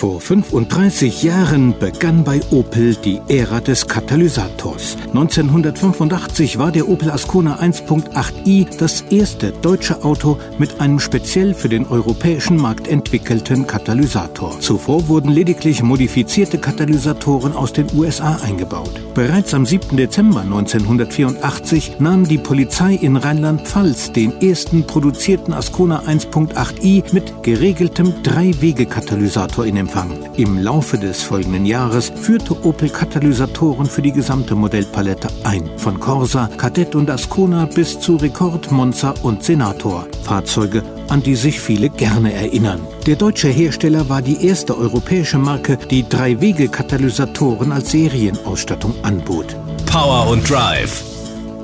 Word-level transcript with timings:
Vor 0.00 0.18
35 0.18 1.24
Jahren 1.24 1.78
begann 1.78 2.24
bei 2.24 2.40
Opel 2.50 2.94
die 2.94 3.20
Ära 3.28 3.60
des 3.60 3.86
Katalysators. 3.86 4.96
1985 5.08 6.56
war 6.56 6.72
der 6.72 6.88
Opel 6.88 7.10
Ascona 7.10 7.60
1.8i 7.60 8.78
das 8.78 9.02
erste 9.10 9.52
deutsche 9.52 10.02
Auto 10.02 10.38
mit 10.56 10.80
einem 10.80 11.00
speziell 11.00 11.52
für 11.52 11.68
den 11.68 11.86
europäischen 11.86 12.56
Markt 12.56 12.88
entwickelten 12.88 13.66
Katalysator. 13.66 14.58
Zuvor 14.60 15.06
wurden 15.08 15.32
lediglich 15.32 15.82
modifizierte 15.82 16.56
Katalysatoren 16.56 17.52
aus 17.52 17.74
den 17.74 17.88
USA 17.94 18.36
eingebaut. 18.42 18.98
Bereits 19.12 19.52
am 19.52 19.66
7. 19.66 19.98
Dezember 19.98 20.40
1984 20.40 22.00
nahm 22.00 22.26
die 22.26 22.38
Polizei 22.38 22.94
in 22.94 23.18
Rheinland-Pfalz 23.18 24.12
den 24.12 24.40
ersten 24.40 24.86
produzierten 24.86 25.52
Ascona 25.52 26.04
1.8i 26.06 27.12
mit 27.12 27.42
geregeltem 27.42 28.14
Drei-Wege-Katalysator 28.22 29.66
in 29.66 29.76
Empfang. 29.76 29.89
Im 30.36 30.58
Laufe 30.58 30.96
des 30.96 31.22
folgenden 31.22 31.66
Jahres 31.66 32.10
führte 32.14 32.64
Opel 32.64 32.88
Katalysatoren 32.88 33.86
für 33.86 34.00
die 34.00 34.12
gesamte 34.12 34.54
Modellpalette 34.54 35.28
ein, 35.44 35.68
von 35.76 36.00
Corsa, 36.00 36.48
Kadett 36.56 36.94
und 36.94 37.10
Ascona 37.10 37.66
bis 37.66 38.00
zu 38.00 38.16
Rekord, 38.16 38.70
Monza 38.70 39.14
und 39.22 39.42
Senator. 39.42 40.06
Fahrzeuge, 40.22 40.82
an 41.08 41.22
die 41.22 41.34
sich 41.34 41.60
viele 41.60 41.90
gerne 41.90 42.32
erinnern. 42.32 42.80
Der 43.06 43.16
deutsche 43.16 43.48
Hersteller 43.48 44.08
war 44.08 44.22
die 44.22 44.46
erste 44.46 44.78
europäische 44.78 45.38
Marke, 45.38 45.76
die 45.90 46.08
Drei-Wege-Katalysatoren 46.08 47.72
als 47.72 47.90
Serienausstattung 47.90 48.94
anbot. 49.02 49.56
Power 49.86 50.30
und 50.30 50.48
Drive 50.48 51.02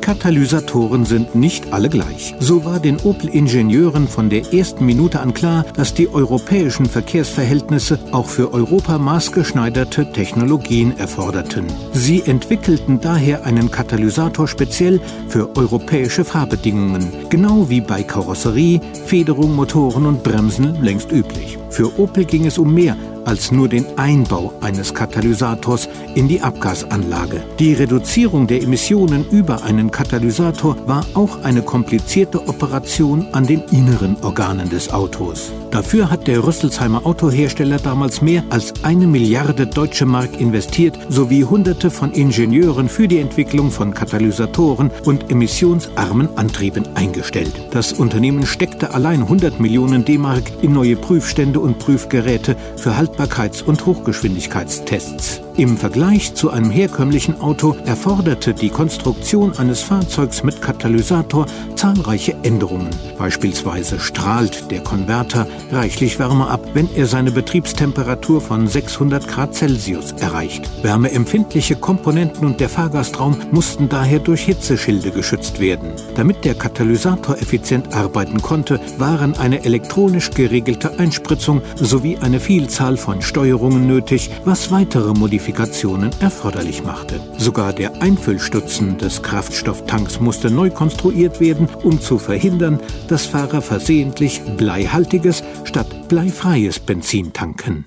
Katalysatoren 0.06 1.04
sind 1.04 1.34
nicht 1.34 1.72
alle 1.72 1.88
gleich. 1.88 2.32
So 2.38 2.64
war 2.64 2.78
den 2.78 3.00
Opel-Ingenieuren 3.00 4.06
von 4.06 4.30
der 4.30 4.54
ersten 4.54 4.86
Minute 4.86 5.18
an 5.18 5.34
klar, 5.34 5.66
dass 5.74 5.94
die 5.94 6.08
europäischen 6.08 6.86
Verkehrsverhältnisse 6.86 7.98
auch 8.12 8.26
für 8.28 8.54
Europa 8.54 8.98
maßgeschneiderte 8.98 10.12
Technologien 10.12 10.96
erforderten. 10.96 11.66
Sie 11.92 12.22
entwickelten 12.24 13.00
daher 13.00 13.44
einen 13.44 13.72
Katalysator 13.72 14.46
speziell 14.46 15.00
für 15.26 15.56
europäische 15.56 16.24
Fahrbedingungen, 16.24 17.10
genau 17.28 17.68
wie 17.68 17.80
bei 17.80 18.04
Karosserie, 18.04 18.80
Federung, 19.06 19.56
Motoren 19.56 20.06
und 20.06 20.22
Bremsen 20.22 20.84
längst 20.84 21.10
üblich. 21.10 21.58
Für 21.70 21.98
Opel 21.98 22.24
ging 22.26 22.46
es 22.46 22.58
um 22.58 22.72
mehr 22.72 22.96
als 23.24 23.50
nur 23.50 23.68
den 23.68 23.86
Einbau 23.98 24.54
eines 24.60 24.94
Katalysators 24.94 25.88
in 26.16 26.28
die 26.28 26.40
Abgasanlage. 26.40 27.44
Die 27.58 27.74
Reduzierung 27.74 28.46
der 28.46 28.62
Emissionen 28.62 29.26
über 29.30 29.62
einen 29.62 29.90
Katalysator 29.90 30.76
war 30.86 31.04
auch 31.14 31.42
eine 31.44 31.62
komplizierte 31.62 32.48
Operation 32.48 33.28
an 33.32 33.46
den 33.46 33.62
inneren 33.70 34.16
Organen 34.22 34.68
des 34.68 34.92
Autos. 34.92 35.52
Dafür 35.70 36.10
hat 36.10 36.26
der 36.26 36.44
Rüsselsheimer 36.44 37.04
Autohersteller 37.04 37.78
damals 37.78 38.22
mehr 38.22 38.42
als 38.48 38.72
eine 38.82 39.06
Milliarde 39.06 39.66
deutsche 39.66 40.06
Mark 40.06 40.40
investiert 40.40 40.98
sowie 41.10 41.44
Hunderte 41.44 41.90
von 41.90 42.12
Ingenieuren 42.12 42.88
für 42.88 43.08
die 43.08 43.18
Entwicklung 43.18 43.70
von 43.70 43.92
Katalysatoren 43.92 44.90
und 45.04 45.30
emissionsarmen 45.30 46.30
Antrieben 46.38 46.88
eingestellt. 46.94 47.52
Das 47.72 47.92
Unternehmen 47.92 48.46
steckte 48.46 48.94
allein 48.94 49.20
100 49.20 49.60
Millionen 49.60 50.04
D-Mark 50.04 50.44
in 50.62 50.72
neue 50.72 50.96
Prüfstände 50.96 51.60
und 51.60 51.78
Prüfgeräte 51.78 52.56
für 52.76 52.96
Haltbarkeits- 52.96 53.62
und 53.62 53.84
Hochgeschwindigkeitstests. 53.84 55.45
Im 55.58 55.78
Vergleich 55.78 56.34
zu 56.34 56.50
einem 56.50 56.70
herkömmlichen 56.70 57.40
Auto 57.40 57.76
erforderte 57.86 58.52
die 58.52 58.68
Konstruktion 58.68 59.56
eines 59.56 59.80
Fahrzeugs 59.80 60.42
mit 60.42 60.60
Katalysator 60.60 61.46
zahlreiche 61.76 62.36
Änderungen. 62.42 62.90
Beispielsweise 63.16 63.98
strahlt 63.98 64.70
der 64.70 64.82
Konverter 64.82 65.46
reichlich 65.72 66.18
Wärme 66.18 66.48
ab, 66.48 66.60
wenn 66.74 66.90
er 66.94 67.06
seine 67.06 67.30
Betriebstemperatur 67.30 68.42
von 68.42 68.68
600 68.68 69.26
Grad 69.26 69.54
Celsius 69.54 70.12
erreicht. 70.12 70.68
Wärmeempfindliche 70.82 71.76
Komponenten 71.76 72.44
und 72.44 72.60
der 72.60 72.68
Fahrgastraum 72.68 73.38
mussten 73.50 73.88
daher 73.88 74.18
durch 74.18 74.42
Hitzeschilde 74.42 75.10
geschützt 75.10 75.58
werden. 75.58 75.92
Damit 76.16 76.44
der 76.44 76.54
Katalysator 76.54 77.38
effizient 77.38 77.94
arbeiten 77.94 78.42
konnte, 78.42 78.78
waren 78.98 79.34
eine 79.38 79.64
elektronisch 79.64 80.30
geregelte 80.32 80.98
Einspritzung 80.98 81.62
sowie 81.76 82.18
eine 82.18 82.40
Vielzahl 82.40 82.98
von 82.98 83.22
Steuerungen 83.22 83.86
nötig, 83.86 84.30
was 84.44 84.70
weitere 84.70 85.14
Modifikationen 85.14 85.45
Modifikationen 85.46 86.10
erforderlich 86.20 86.82
machte. 86.82 87.20
Sogar 87.38 87.72
der 87.72 88.02
Einfüllstutzen 88.02 88.98
des 88.98 89.22
Kraftstofftanks 89.22 90.18
musste 90.18 90.50
neu 90.50 90.70
konstruiert 90.70 91.38
werden, 91.38 91.68
um 91.84 92.00
zu 92.00 92.18
verhindern, 92.18 92.80
dass 93.06 93.26
Fahrer 93.26 93.62
versehentlich 93.62 94.42
bleihaltiges 94.56 95.44
statt 95.62 96.08
bleifreies 96.08 96.80
Benzin 96.80 97.32
tanken. 97.32 97.84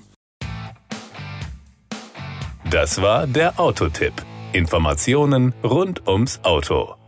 Das 2.70 3.02
war 3.02 3.28
der 3.28 3.60
Autotipp. 3.60 4.14
Informationen 4.54 5.54
rund 5.62 6.08
ums 6.08 6.40
Auto. 6.44 6.99